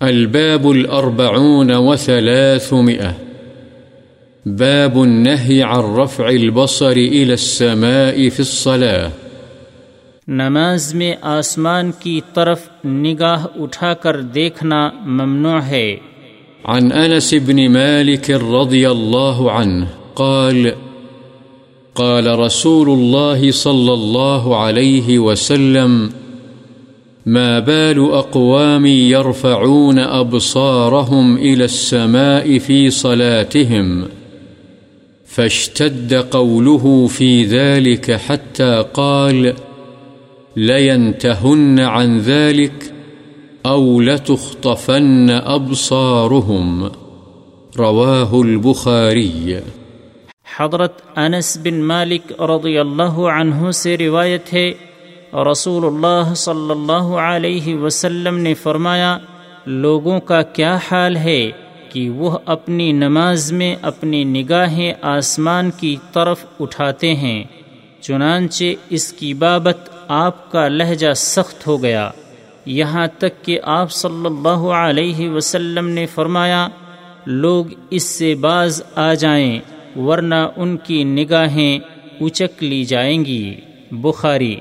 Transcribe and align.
الباب 0.00 0.70
الأربعون 0.70 1.70
وثلاثمئة 1.70 3.10
باب 4.46 5.02
النهي 5.02 5.62
عن 5.62 5.96
رفع 5.96 6.28
البصر 6.28 6.92
إلى 6.92 7.32
السماء 7.32 8.14
في 8.14 8.40
الصلاة. 8.40 9.08
نماز 10.28 10.94
میں 10.94 11.14
آسمان 11.20 11.90
کی 11.98 12.20
طرف 12.34 12.60
نگاہ 12.84 13.46
اٹھا 13.58 13.94
کر 13.94 14.20
دیکھنا 14.20 14.90
ممنوع 15.06 15.60
ہے۔ 15.60 15.96
عن 16.64 16.92
أنس 16.92 17.34
بن 17.46 17.72
مالك 17.72 18.30
رضي 18.30 18.86
الله 18.86 19.50
عنه 19.50 19.84
قال 20.14 20.70
قال 21.92 22.26
رسول 22.26 22.88
الله 22.88 23.50
صلى 23.50 23.92
الله 23.92 24.56
عليه 24.56 25.18
وسلم 25.18 26.08
ما 27.26 27.58
بال 27.58 28.10
أقوام 28.12 28.86
يرفعون 28.86 29.98
أبصارهم 29.98 31.36
إلى 31.36 31.64
السماء 31.64 32.58
في 32.58 32.90
صلاتهم 32.90 34.08
فاشتد 35.26 36.14
قوله 36.14 37.06
في 37.06 37.44
ذلك 37.44 38.12
حتى 38.12 38.84
قال 38.92 39.54
لينتهن 40.56 41.80
عن 41.80 42.18
ذلك 42.18 42.92
أو 43.66 44.00
لتخطفن 44.00 45.30
أبصارهم 45.30 46.90
رواه 47.76 48.42
البخاري. 48.42 49.60
حضرت 50.56 51.18
انس 51.18 51.58
بن 51.62 51.74
مالک 51.74 52.40
رضی 52.40 52.78
اللہ 52.78 53.18
عنہ 53.38 53.70
سے 53.70 53.96
روایت 53.96 54.52
ہے 54.52 54.72
رسول 55.34 55.84
اللہ 55.84 56.34
صلی 56.34 56.70
اللہ 56.70 57.14
علیہ 57.14 57.74
وسلم 57.74 58.38
نے 58.38 58.54
فرمایا، 58.54 59.18
لوگوں 59.66 60.20
کا 60.20 60.42
کیا 60.42 60.78
حال 60.90 61.16
ہے 61.16 61.50
کہ 61.88 62.10
وہ 62.10 62.38
اپنی 62.46 62.92
نماز 62.92 63.52
میں 63.52 63.76
اپنی 63.82 64.24
نگاہیں 64.24 64.92
آسمان 65.02 65.70
کی 65.70 65.96
طرف 66.12 66.44
اٹھاتے 66.60 67.14
ہیں، 67.14 67.44
چنانچہ 68.00 68.64
اس 68.90 69.12
کی 69.12 69.34
بابت 69.34 69.88
آپ 70.08 70.52
کا 70.52 70.68
لہجہ 70.68 71.12
سخت 71.14 71.66
ہو 71.66 71.82
گیا۔ 71.82 72.10
یہاں 72.66 73.06
تک 73.18 73.44
کہ 73.44 73.60
آپ 73.62 73.92
صلی 73.92 74.26
اللہ 74.26 74.66
علیہ 74.74 75.30
وسلم 75.30 75.88
نے 75.88 76.06
فرمایا، 76.06 76.68
لوگ 77.26 77.64
اس 77.90 78.02
سے 78.02 78.34
باز 78.34 78.82
آ 78.94 79.14
جائیں، 79.14 79.60
ورنہ 79.98 80.48
ان 80.56 80.76
کی 80.76 81.04
نگاہیں 81.04 81.78
اچک 82.20 82.62
لی 82.62 82.84
جائیں 82.84 83.24
گی۔ 83.24 83.54
بخاری 83.90 84.56